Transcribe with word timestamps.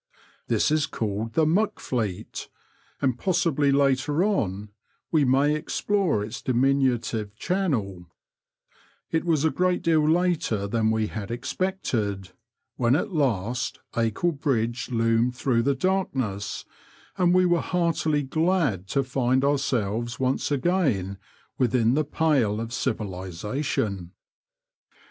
This 0.47 0.71
is 0.71 0.87
called 0.87 1.33
the 1.33 1.45
Muck 1.45 1.79
Fleet, 1.79 2.49
and 3.03 3.19
possibly 3.19 3.71
later 3.71 4.23
on 4.23 4.69
we 5.11 5.23
may 5.23 5.53
explore 5.53 6.23
its 6.25 6.41
diminutive 6.41 7.35
channel 7.35 8.07
It 9.11 9.25
was 9.25 9.45
a 9.45 9.51
great 9.51 9.83
deal 9.83 10.09
later 10.09 10.65
than 10.65 10.89
we 10.89 11.05
had 11.05 11.29
expected 11.29 12.31
when 12.77 12.95
at 12.95 13.13
last 13.13 13.77
Acle 13.93 14.31
Bridge 14.31 14.89
loomed 14.89 15.35
through 15.35 15.61
the 15.61 15.75
dark 15.75 16.15
ness, 16.15 16.65
and 17.15 17.31
we 17.31 17.45
were 17.45 17.61
heartily 17.61 18.23
glad 18.23 18.87
to 18.87 19.03
find 19.03 19.45
ourselves 19.45 20.19
once 20.19 20.49
again 20.49 21.19
within 21.59 21.93
the 21.93 22.03
pale 22.05 22.59
of 22.59 22.69
civilisatioo. 22.69 24.09